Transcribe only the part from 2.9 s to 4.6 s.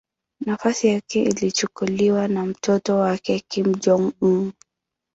wake Kim Jong-un.